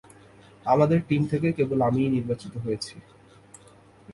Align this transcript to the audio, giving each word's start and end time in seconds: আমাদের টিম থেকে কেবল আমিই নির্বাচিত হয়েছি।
আমাদের 0.65 0.99
টিম 1.07 1.21
থেকে 1.25 1.47
কেবল 1.51 1.79
আমিই 1.81 2.09
নির্বাচিত 2.09 2.53
হয়েছি। 2.57 2.95